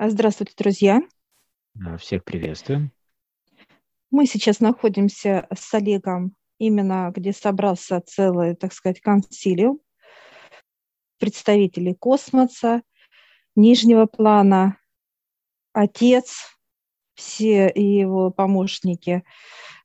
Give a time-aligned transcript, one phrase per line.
[0.00, 1.02] А, здравствуйте, друзья.
[1.98, 2.92] Всех приветствуем.
[4.12, 9.80] Мы сейчас находимся с Олегом именно где собрался целый, так сказать, консилиум
[11.18, 12.82] представителей космоса,
[13.56, 14.78] нижнего плана,
[15.72, 16.46] отец,
[17.14, 19.24] все его помощники,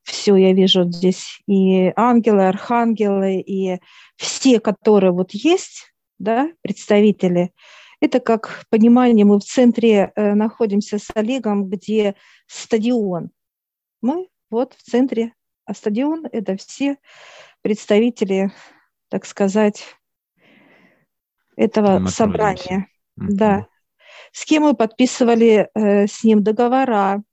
[0.03, 3.79] все я вижу здесь, и ангелы, архангелы, и
[4.17, 7.51] все, которые вот есть, да, представители,
[8.03, 12.15] это как понимание, мы в центре э, находимся с Олегом, где
[12.47, 13.29] стадион.
[14.01, 16.97] Мы вот в центре, а стадион– это все
[17.61, 18.51] представители,
[19.07, 19.85] так сказать,
[21.55, 22.89] этого собрания.
[23.17, 23.27] Mm-hmm.
[23.29, 23.67] Да.
[24.33, 27.23] С кем мы подписывали э, с ним договора,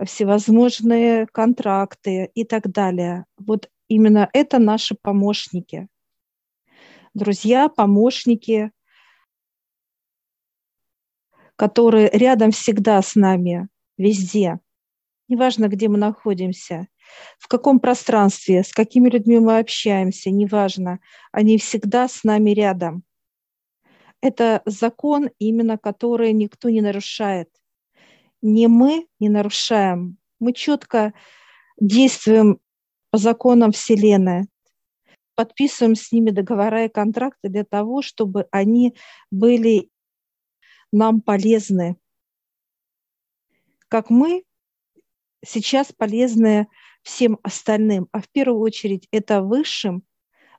[0.00, 3.24] всевозможные контракты и так далее.
[3.38, 5.88] Вот именно это наши помощники.
[7.12, 8.70] Друзья, помощники,
[11.56, 14.60] которые рядом всегда с нами, везде.
[15.28, 16.86] Неважно, где мы находимся,
[17.38, 21.00] в каком пространстве, с какими людьми мы общаемся, неважно,
[21.32, 23.02] они всегда с нами рядом.
[24.20, 27.48] Это закон, именно который никто не нарушает.
[28.42, 31.12] Не мы не нарушаем, мы четко
[31.80, 32.60] действуем
[33.10, 34.46] по законам Вселенной,
[35.34, 38.94] подписываем с ними договора и контракты для того, чтобы они
[39.30, 39.90] были
[40.92, 41.96] нам полезны.
[43.88, 44.44] Как мы
[45.44, 46.68] сейчас полезны
[47.02, 50.02] всем остальным, а в первую очередь это высшим,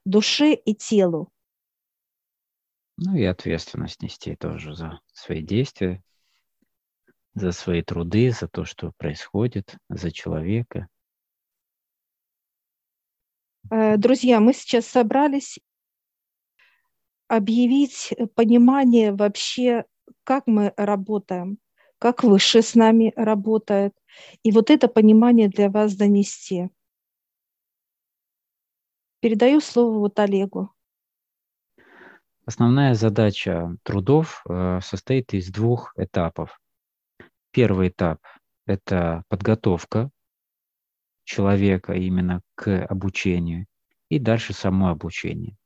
[0.05, 1.31] душе и телу.
[2.97, 6.01] Ну и ответственность нести тоже за свои действия,
[7.35, 10.87] за свои труды, за то, что происходит, за человека.
[13.69, 15.59] Э, друзья, мы сейчас собрались
[17.27, 19.85] объявить понимание вообще,
[20.23, 21.59] как мы работаем,
[21.99, 23.93] как выше с нами работает.
[24.43, 26.69] И вот это понимание для вас донести.
[29.19, 30.71] Передаю слово вот Олегу.
[32.45, 36.59] Основная задача трудов э, состоит из двух этапов.
[37.51, 38.21] Первый этап–
[38.65, 40.11] это подготовка
[41.25, 43.65] человека именно к обучению,
[44.07, 45.57] и дальше само обучение.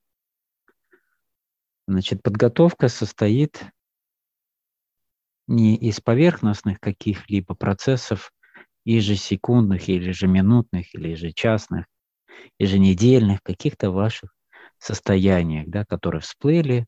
[1.88, 3.64] Значит, подготовка состоит
[5.52, 8.32] не из поверхностных каких-либо процессов,
[8.86, 11.86] ежесекундных, или ежеминутных, или ежечасных,
[12.60, 14.34] еженедельных, каких-то ваших
[14.80, 16.88] состояниях, да, которые всплыли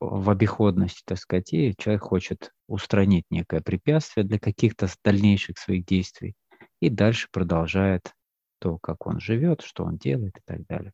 [0.00, 6.34] в обиходности, так сказать, и человек хочет устранить некое препятствие для каких-то дальнейших своих действий
[6.80, 8.12] и дальше продолжает
[8.58, 10.92] то, как он живет, что он делает и так далее.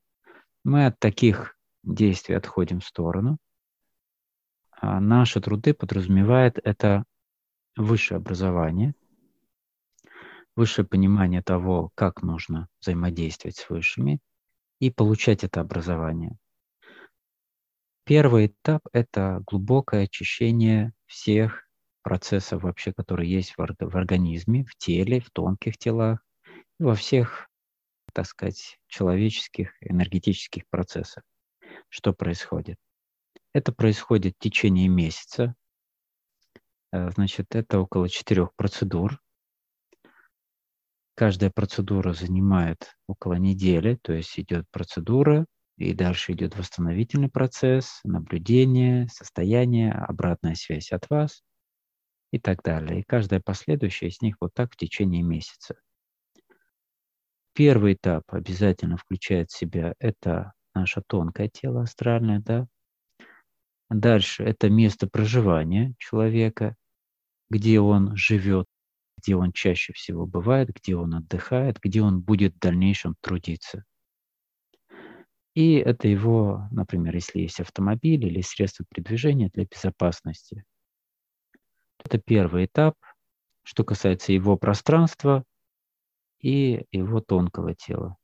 [0.65, 3.39] Мы от таких действий отходим в сторону.
[4.83, 7.05] А наши труды подразумевают это
[7.77, 8.95] высшее образование,
[10.57, 14.19] высшее понимание того, как нужно взаимодействовать с высшими
[14.81, 16.37] и получать это образование.
[18.05, 21.69] Первый этап– это глубокое очищение всех
[22.03, 26.19] процессов вообще, которые есть в организме, в теле, в тонких телах,
[26.81, 27.49] во всех,
[28.13, 31.23] так сказать, человеческих энергетических процессах.
[31.89, 32.79] Что происходит?
[33.53, 35.55] Это происходит в течение месяца.
[36.93, 39.21] Э, значит, это около четырех процедур.
[41.15, 45.45] Каждая процедура занимает около недели, то есть идет процедура,
[45.77, 51.43] и дальше идет восстановительный процесс, наблюдение, состояние, обратная связь от вас
[52.31, 53.01] и так далее.
[53.01, 55.77] И каждая последующая из них вот так в течение месяца.
[57.55, 62.67] Первый этап обязательно включает в себя это наше тонкое тело астральное, да.
[63.93, 66.77] Дальше это место проживания человека,
[67.51, 68.67] где он живет,
[69.19, 73.85] где он чаще всего бывает, где он отдыхает, где он будет в дальнейшем трудиться.
[75.55, 80.65] И это его, например, если есть автомобиль или средство передвижения для безопасности.
[82.03, 82.95] Это первый этап,
[83.63, 85.45] что касается его пространства
[86.41, 88.17] и его тонкого тела.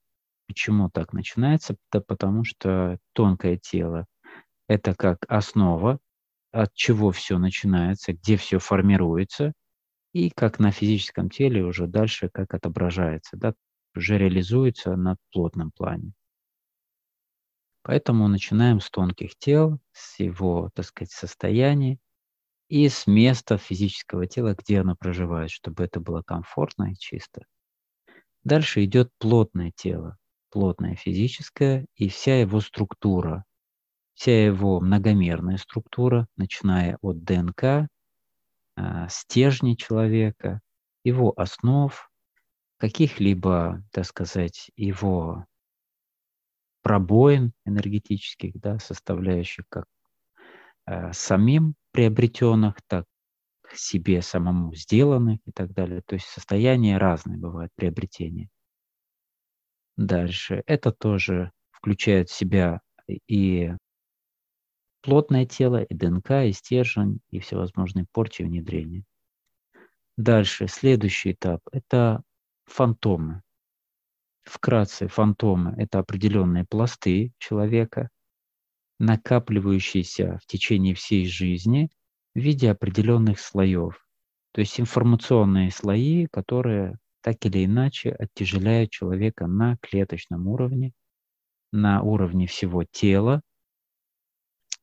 [0.47, 1.77] Почему так начинается?
[1.93, 4.07] Да потому что тонкое тело–
[4.69, 5.99] это как основа,
[6.53, 9.53] от чего все начинается, где все формируется,
[10.13, 13.55] и как на физическом теле уже дальше как отображается, да,
[13.97, 16.13] уже реализуется на плотном плане.
[17.83, 21.99] Поэтому начинаем с тонких тел, с его, так сказать, состояния
[22.69, 27.43] и с места физического тела, где оно проживает, чтобы это было комфортно и чисто.
[28.45, 30.17] Дальше идет плотное тело,
[30.51, 33.45] плотное физическое и вся его структура,
[34.19, 37.63] вся его многомерная структура, начиная от ДНК,
[38.77, 40.61] э, стержней человека,
[41.05, 42.11] его основ,
[42.79, 45.47] каких-либо, так сказать, его
[46.83, 49.85] пробоин энергетических, да, составляющих как
[50.87, 53.05] э, самим приобретенных, так
[53.73, 56.03] себе самому сделанных и так далее.
[56.05, 58.49] То есть состояния разные бывают приобретения.
[59.97, 60.65] Дальше.
[60.67, 62.81] Это тоже включает в себя
[63.29, 63.75] и
[65.01, 69.05] плотное тело, и ДНК, и стержень, и всевозможные порчи внедрения.
[70.17, 72.23] Дальше, следующий этап– это
[72.65, 73.43] фантомы.
[74.43, 78.09] Вкратце, фантомы– это определенные пласты человека,
[78.99, 81.91] накапливающиеся в течение всей жизни
[82.35, 84.05] в виде определенных слоев.
[84.53, 90.93] То есть информационные слои, которые так или иначе оттяжеляют человека на клеточном уровне,
[91.73, 93.43] на уровне всего тела,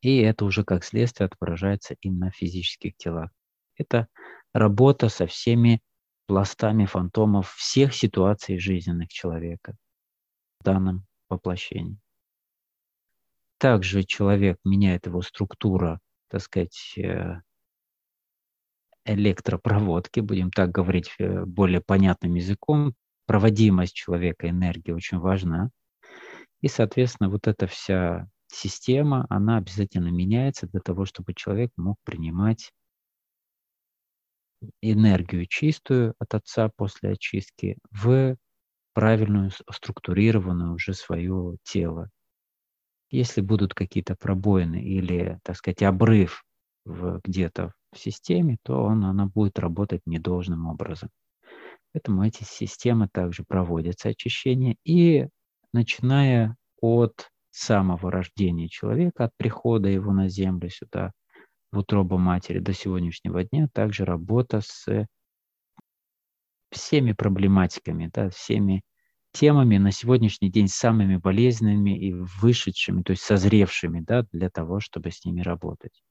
[0.05, 3.31] и это уже как следствие отображается и на физических телах.
[3.75, 4.07] Это
[4.53, 5.81] работа со всеми
[6.27, 9.75] пластами фантомов всех ситуаций жизненных человека
[10.59, 11.97] в данном воплощении.
[13.57, 17.41] Также человек меняет его структура, так сказать, э,
[19.05, 22.93] электропроводки, будем так говорить э, более понятным языком.
[23.25, 25.71] Проводимость человека энергии очень важна.
[26.61, 32.71] И, соответственно, вот эта вся система, она обязательно меняется для того, чтобы человек мог принимать
[34.81, 38.37] энергию чистую от Отца после очистки в
[38.93, 42.09] правильную структурированную уже свое тело.
[43.09, 46.43] Если будут какие-то пробоины или, так сказать, обрыв
[46.85, 51.09] в, где-то в системе, то он, она будет работать недолжным образом.
[51.93, 54.75] Поэтому эти системы также проводятся очищение.
[54.83, 55.27] И
[55.71, 61.11] начиная от самого рождения человека, от прихода его на землю сюда,
[61.71, 65.07] в утробу матери до сегодняшнего дня, также работа с
[66.71, 68.83] всеми проблематиками, да, всеми
[69.31, 75.11] темами на сегодняшний день самыми болезненными и вышедшими, то есть созревшими да, для того, чтобы
[75.11, 76.03] с ними работать.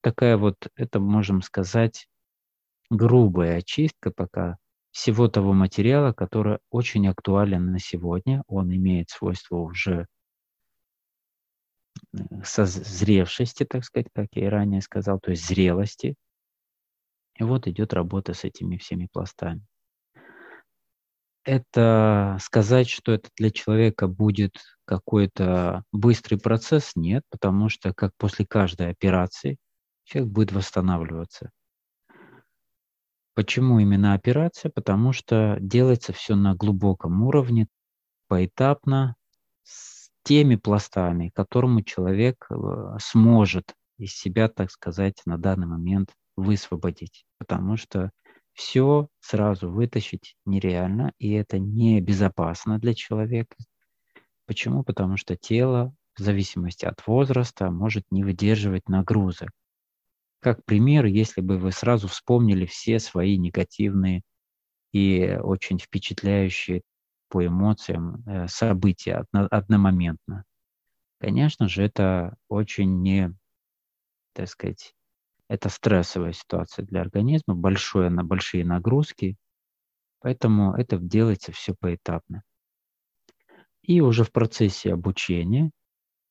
[0.00, 2.08] Такая вот, это можем сказать,
[2.90, 4.58] грубая очистка пока
[4.92, 8.42] всего того материала, который очень актуален на сегодня.
[8.46, 10.06] Он имеет свойство уже
[12.44, 16.14] созревшести, так сказать, как я и ранее сказал, то есть зрелости.
[17.38, 19.64] И вот идет работа с этими всеми пластами.
[21.44, 28.46] Это сказать, что это для человека будет какой-то быстрый процесс, нет, потому что как после
[28.46, 29.56] каждой операции
[30.04, 31.50] человек будет восстанавливаться.
[33.34, 34.72] Почему именно операция?
[34.74, 37.68] Потому что делается все на глубоком уровне,
[38.28, 39.14] поэтапно,
[39.62, 39.95] с
[40.26, 47.24] теми пластами, которому человек э, сможет из себя, так сказать, на данный момент высвободить.
[47.38, 48.10] Потому что
[48.52, 53.54] все сразу вытащить нереально, и это небезопасно для человека.
[54.46, 54.82] Почему?
[54.82, 59.50] Потому что тело в зависимости от возраста может не выдерживать нагрузок.
[60.40, 64.22] Как пример, если бы вы сразу вспомнили все свои негативные
[64.90, 66.82] и очень впечатляющие
[67.28, 70.44] по эмоциям э, события одномоментно.
[71.18, 73.34] Конечно же, это очень не,
[74.32, 74.94] так сказать,
[75.48, 79.36] это стрессовая ситуация для организма, большое, на большие нагрузки,
[80.20, 82.42] поэтому это делается все поэтапно.
[83.82, 85.70] И уже в процессе обучения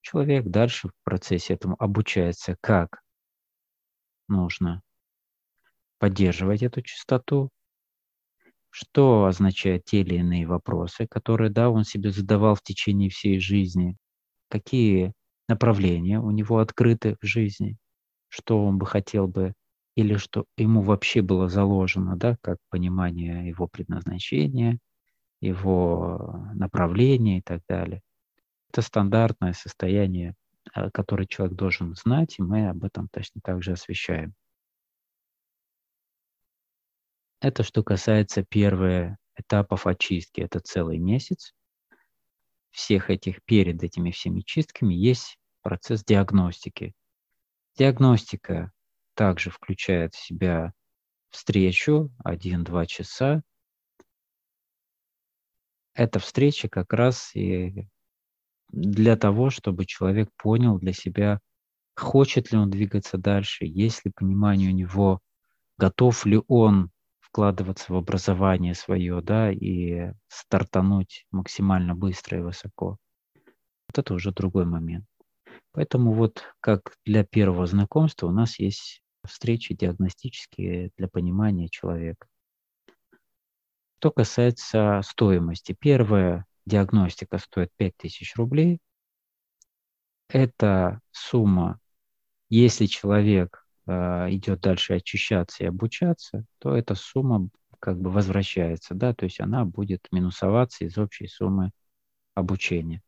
[0.02, 3.02] человек дальше в процессе этому обучается, как
[4.28, 4.82] нужно
[5.98, 7.50] поддерживать эту частоту,
[8.76, 13.96] что означают те или иные вопросы, которые, да, он себе задавал в течение всей жизни,
[14.50, 15.14] какие
[15.48, 17.78] направления у него открыты в жизни,
[18.30, 19.54] что он бы хотел бы,
[19.96, 24.80] или что ему вообще было заложено, да, как понимание его предназначения,
[25.42, 28.02] его направления и так далее.
[28.70, 30.36] Это стандартное состояние
[30.74, 34.34] Э, который человек должен знать, и мы об этом точно так же освещаем.
[37.40, 40.42] Это что касается первых этапов очистки.
[40.42, 41.54] Это целый месяц.
[42.72, 46.94] Всех этих, перед этими всеми чистками есть процесс диагностики.
[47.78, 48.72] Диагностика
[49.14, 50.74] также включает в себя
[51.30, 53.44] встречу 1-2 часа.
[55.94, 57.88] Эта встреча как раз и
[58.70, 61.40] для того, чтобы человек понял для себя,
[61.96, 65.22] хочет ли он двигаться дальше, есть ли понимание у него,
[65.78, 66.92] готов ли он
[67.36, 72.98] вкладываться в образование свое, да, и стартануть максимально быстро и высоко.
[73.36, 75.06] Вот это уже другой момент.
[75.74, 82.26] Поэтому вот как для первого знакомства у нас есть встречи диагностические для понимания человека.
[84.00, 85.76] Что касается стоимости.
[85.78, 88.80] Первая диагностика стоит 5000 рублей.
[90.30, 91.82] Это сумма,
[92.48, 97.50] если человек идет дальше очищаться и обучаться, то эта сумма
[97.80, 101.72] как бы возвращается, да, то есть она будет минусоваться из общей суммы
[102.34, 103.02] обучения.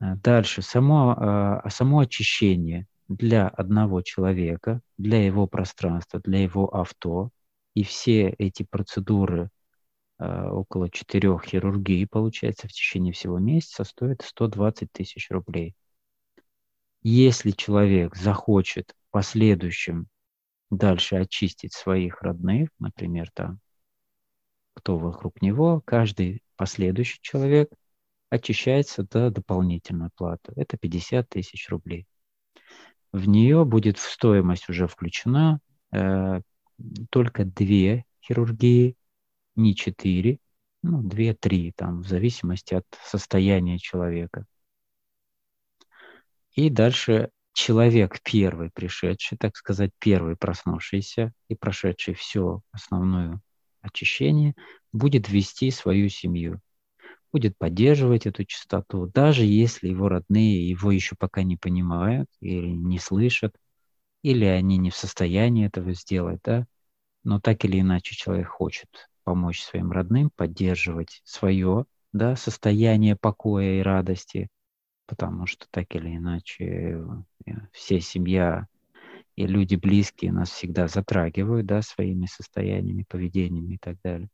[0.00, 7.30] Э, дальше, само, э, само очищение для одного человека, для его пространства, для его авто,
[7.74, 9.50] и все эти процедуры
[10.18, 15.74] э, около четырех хирургий, получается, в течение всего месяца стоят 120 тысяч рублей.
[17.02, 20.08] Если человек захочет последующем
[20.70, 23.60] дальше очистить своих родных, например, там,
[24.74, 27.70] кто вокруг него, каждый последующий человек
[28.30, 30.52] очищается до дополнительной платы.
[30.56, 32.06] Это 50 тысяч рублей.
[33.12, 35.60] В нее будет в стоимость уже включена
[35.92, 36.40] э,
[37.10, 38.96] только две хирургии,
[39.54, 40.38] не четыре,
[40.82, 44.44] ну, две-три, там, в зависимости от состояния человека.
[46.52, 53.40] И дальше человек первый пришедший, так сказать, первый проснувшийся и прошедший все основное
[53.80, 54.54] очищение,
[54.92, 56.60] будет вести свою семью,
[57.32, 62.98] будет поддерживать эту чистоту, даже если его родные его еще пока не понимают или не
[62.98, 63.56] слышат,
[64.22, 66.66] или они не в состоянии этого сделать, да,
[67.24, 73.82] но так или иначе человек хочет помочь своим родным, поддерживать свое да, состояние покоя и
[73.82, 74.48] радости,
[75.06, 77.02] потому что так или иначе
[77.72, 78.66] все семья
[79.36, 84.28] и люди близкие нас всегда затрагивают, да, своими состояниями, поведениями и так далее.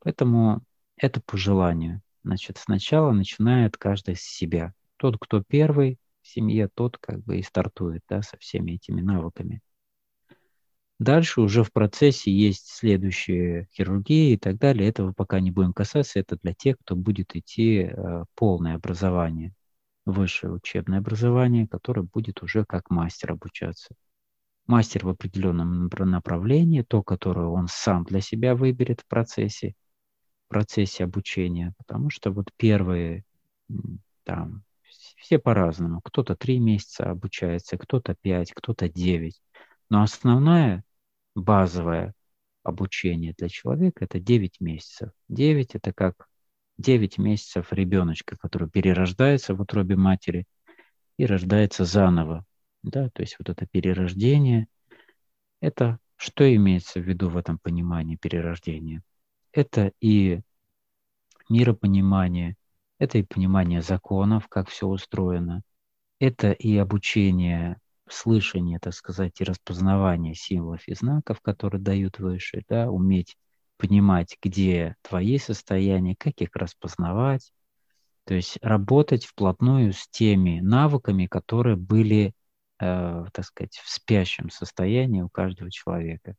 [0.00, 0.62] Поэтому
[0.96, 2.02] это по желанию.
[2.22, 4.74] Значит, сначала начинает каждый с себя.
[4.96, 9.60] Тот, кто первый в семье, тот как бы и стартует, да, со всеми этими навыками.
[10.98, 14.88] Дальше уже в процессе есть следующие хирургии и так далее.
[14.88, 16.20] Этого пока не будем касаться.
[16.20, 19.52] Это для тех, кто будет идти э, полное образование
[20.04, 23.94] высшее учебное образование, которое будет уже как мастер обучаться.
[24.66, 29.74] Мастер в определенном направлении, то, которое он сам для себя выберет в процессе,
[30.46, 33.24] в процессе обучения, потому что вот первые
[34.24, 34.64] там
[35.16, 36.00] все по-разному.
[36.02, 39.40] Кто-то три месяца обучается, кто-то пять, кто-то девять.
[39.88, 40.84] Но основное,
[41.34, 42.14] базовое
[42.62, 45.10] обучение для человека– это 9 месяцев.
[45.28, 46.28] 9– это как
[46.82, 50.44] 9 месяцев ребеночка, который перерождается в утробе матери
[51.16, 52.44] и рождается заново.
[52.82, 54.66] Да, то есть вот это перерождение,
[55.60, 59.02] это что имеется в виду в этом понимании перерождения?
[59.52, 60.40] Это и
[61.48, 62.56] миропонимание,
[62.98, 65.62] это и понимание законов, как все устроено,
[66.18, 72.90] это и обучение слышание, так сказать, и распознавание символов и знаков, которые дают выше, да,
[72.90, 73.36] уметь
[73.82, 77.52] понимать, где твои состояния, как их распознавать,
[78.24, 82.32] то есть работать вплотную с теми навыками, которые были,
[82.78, 86.36] э, так сказать, в спящем состоянии у каждого человека.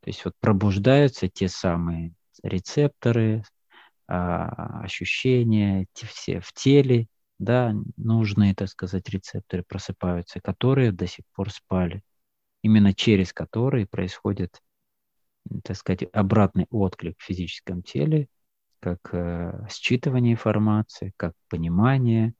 [0.00, 3.44] То есть вот пробуждаются те самые рецепторы,
[4.08, 7.06] э, ощущения, те, все в теле,
[7.38, 12.02] да, нужные, так сказать, рецепторы просыпаются, которые до сих пор спали,
[12.62, 14.60] именно через которые происходит
[15.64, 18.28] так сказать, обратный отклик в физическом теле,
[18.80, 22.34] как э, считывание информации, как понимание,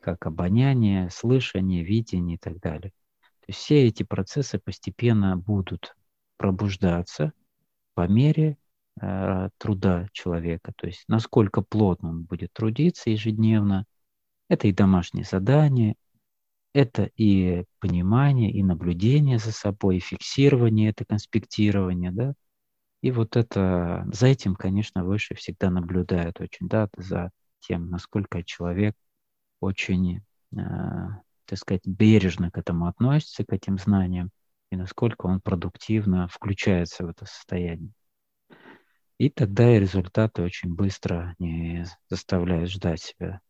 [0.00, 2.92] как обоняние, слышание, видение и так далее.
[3.40, 5.96] То есть все эти процессы постепенно будут
[6.36, 7.32] пробуждаться
[7.94, 8.58] по мере
[9.00, 10.72] э, труда человека.
[10.76, 13.84] То есть насколько плотно он будет трудиться ежедневно.
[14.48, 15.96] Это и домашние задания,
[16.72, 22.34] это и понимание, и наблюдение за собой, и фиксирование, это конспектирование, да,
[23.02, 28.94] и вот это, за этим, конечно, выше всегда наблюдают очень, да, за тем, насколько человек
[29.60, 30.22] очень,
[30.52, 30.58] э,
[31.44, 34.30] так сказать, бережно к этому относится, к этим знаниям,
[34.70, 37.92] и насколько он продуктивно включается в это состояние.
[39.18, 43.40] И тогда и результаты очень быстро не заставляют ждать себя.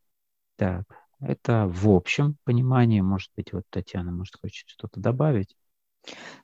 [0.56, 0.84] Так,
[1.20, 5.56] это в общем понимании, может быть, вот Татьяна, может, хочет что-то добавить?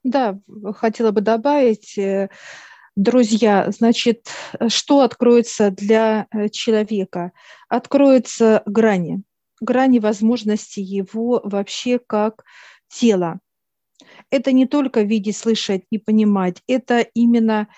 [0.03, 0.41] Да,
[0.75, 2.31] хотела бы добавить, э,
[2.97, 4.29] Друзья, значит,
[4.69, 7.33] что откроется для э, человека?
[7.71, 9.23] Откроются грани,
[9.63, 12.45] грани возможности его вообще как
[12.89, 13.41] тела.
[14.31, 17.69] Это не только видеть, слышать и понимать, это именно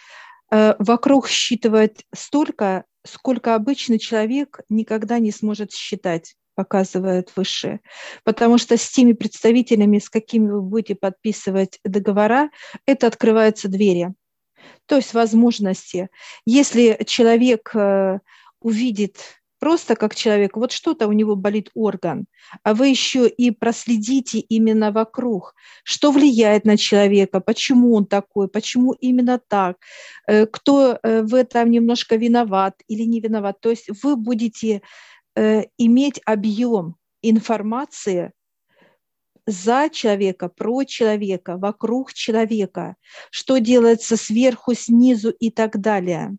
[0.50, 6.34] э, вокруг считывать столько, сколько обычный человек никогда не сможет считать.
[6.56, 7.80] показывает выше.
[8.24, 12.50] Потому что с теми представителями, с какими вы будете подписывать договора,
[12.86, 14.14] это открываются двери.
[14.86, 16.08] То есть возможности.
[16.46, 18.18] Если человек э,
[18.60, 22.26] увидит просто как человек, вот что-то у него болит орган,
[22.62, 25.54] а вы еще и проследите именно вокруг,
[25.84, 29.78] что влияет на человека, почему он такой, почему именно так,
[30.26, 33.60] э, кто э, в этом немножко виноват или не виноват.
[33.60, 34.82] То есть вы будете
[35.78, 38.30] иметь объем информации
[39.46, 42.96] за человека, про человека, вокруг человека,
[43.30, 46.36] что делается сверху, снизу и так далее.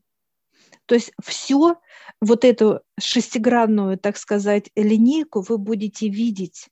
[0.85, 1.77] То есть все
[2.21, 6.67] вот эту шестигранную, так сказать, линейку вы будете видеть.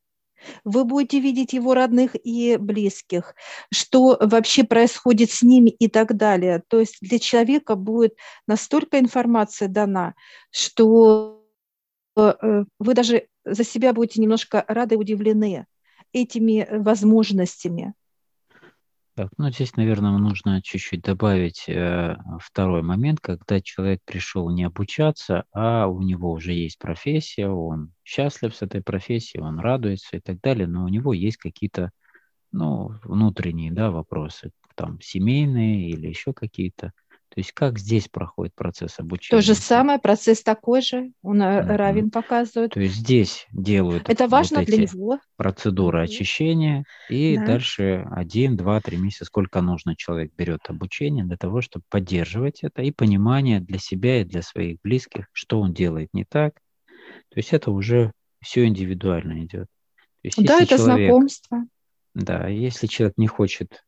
[0.66, 3.34] Вы будете видеть его родных и близких,
[3.74, 6.64] что вообще происходит с ними и так далее.
[6.68, 10.16] То есть для человека будет настолько информация дана,
[10.52, 11.46] что
[12.18, 15.66] э, вы даже за себя будете немножко рады и удивлены
[16.14, 17.94] этими возможностями.
[19.16, 25.44] Так, ну здесь, наверное, нужно чуть-чуть добавить э, второй момент, когда человек пришел не обучаться,
[25.52, 30.42] а у него уже есть профессия, он счастлив с этой профессией, он радуется и так
[30.42, 31.92] далее, но у него есть какие-то,
[32.52, 36.92] ну, внутренние, да, вопросы, там, семейные или еще какие-то.
[37.34, 39.42] То есть как здесь проходит процесс обучения?
[39.42, 41.76] То же самое, процесс такой же, он mm-hmm.
[41.76, 42.74] равен показывает.
[42.74, 45.20] То есть здесь делают Это важно вот для него.
[45.36, 46.04] процедуры mm-hmm.
[46.04, 47.46] очищения, и да.
[47.48, 52.84] дальше один, два, три месяца, сколько нужно, человек берет обучение для того, чтобы поддерживать это,
[52.84, 56.54] и понимание для себя и для своих близких, что он делает не так.
[57.30, 58.12] То есть это уже
[58.44, 59.66] все индивидуально идет.
[60.22, 61.66] есть, да, это человек, знакомство.
[62.14, 63.84] Да, если человек не хочет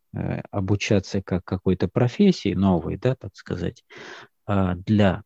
[0.52, 3.84] обучаться как какой-то профессии новой, да, так сказать,
[4.46, 5.24] а для,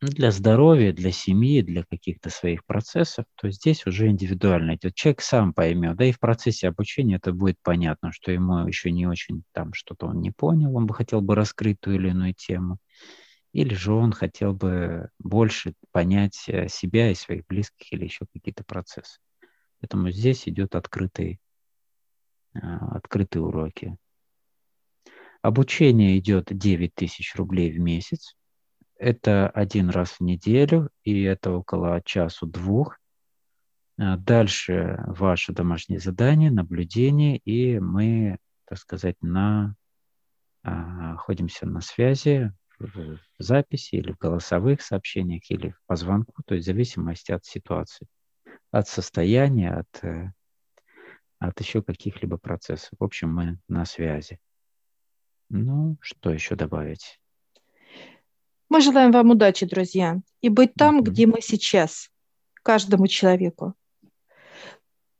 [0.00, 4.94] для здоровья, для семьи, для каких-то своих процессов, то здесь уже индивидуально идет.
[4.94, 9.06] Человек сам поймет, да и в процессе обучения это будет понятно, что ему еще не
[9.06, 12.78] очень там что-то он не понял, он бы хотел бы раскрыть ту или иную тему,
[13.52, 18.64] или же он хотел бы больше понять э, себя и своих близких или еще какие-то
[18.64, 19.18] процессы.
[19.80, 21.40] Поэтому здесь идет открытый,
[22.54, 23.96] а, открытые уроки.
[25.42, 28.36] Обучение идет 9 тысяч рублей в месяц.
[28.96, 32.96] Это один раз в неделю, и это около часу-двух.
[33.98, 39.74] А дальше ваше домашнее задание, наблюдение, и мы, так сказать, на,
[40.62, 46.66] а, находимся на связи в записи или в голосовых сообщениях, или по звонку, то есть
[46.66, 48.06] в зависимости от ситуации,
[48.70, 50.32] от состояния, от, э,
[51.40, 52.90] от еще каких-либо процессов.
[52.98, 54.38] В общем, мы на связи.
[55.54, 57.20] Ну, что еще добавить?
[58.70, 61.04] Мы желаем вам удачи, друзья, и быть там, mm-hmm.
[61.04, 62.08] где мы сейчас,
[62.62, 63.74] каждому человеку.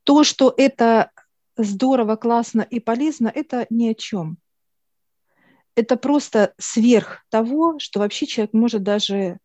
[0.03, 1.11] То, что это
[1.55, 4.39] здорово, классно и полезно, это ни о чем.
[5.75, 9.37] Это просто сверх того, что вообще человек может даже,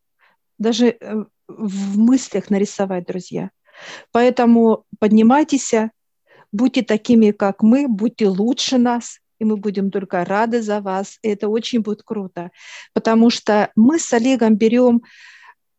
[0.57, 3.51] даже э, в мыслях нарисовать, друзья.
[4.11, 5.74] Поэтому поднимайтесь,
[6.51, 11.18] будьте такими, как мы, будьте лучше нас, и мы будем только рады за вас.
[11.22, 12.51] И это очень будет круто,
[12.92, 15.03] потому что мы с Олегом берем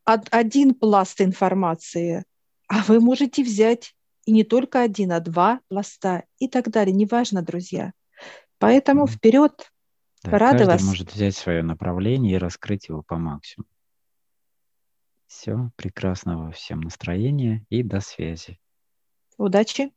[0.06, 2.26] один пласт информации,
[2.67, 3.93] а вы можете взять
[4.26, 6.93] и не только один, а два пласта и так далее.
[6.93, 7.93] Неважно, друзья.
[8.58, 9.72] Поэтому вперед.
[10.24, 10.84] Да, Рады каждый вас.
[10.84, 13.69] может взять свое направление и раскрыть его по максимуму.
[15.28, 18.60] Все, прекрасного всем настроения и до связи.
[19.38, 19.91] Удачи.